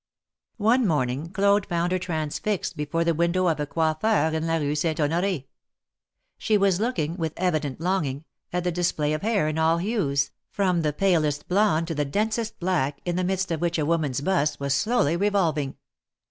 One 0.57 0.87
morning 0.87 1.29
Claude 1.29 1.67
found 1.67 1.91
her 1.91 1.99
transfixed 1.99 2.75
before 2.75 3.03
the 3.03 3.13
w'indow 3.13 3.51
of 3.51 3.59
a 3.59 3.67
coiffeur 3.67 4.31
in 4.35 4.47
la 4.47 4.55
Rue 4.57 4.73
Saint 4.73 4.97
Honor4. 4.97 5.45
She 6.39 6.57
was 6.57 6.79
looking, 6.79 7.17
with 7.17 7.33
evident 7.37 7.79
longing, 7.79 8.25
at 8.51 8.63
the 8.63 8.71
display 8.71 9.13
of 9.13 9.21
hair 9.21 9.47
in 9.47 9.59
all 9.59 9.77
hues, 9.77 10.31
from 10.49 10.81
the 10.81 10.91
palest 10.91 11.47
blonde 11.47 11.87
to 11.87 11.93
the 11.93 12.03
densest 12.03 12.57
black, 12.59 12.99
in 13.05 13.15
the 13.15 13.23
midst 13.23 13.51
of 13.51 13.61
which 13.61 13.77
a 13.77 13.85
woman's 13.85 14.21
bust 14.21 14.59
was 14.59 14.73
slowly 14.73 15.15
revolving. 15.15 15.77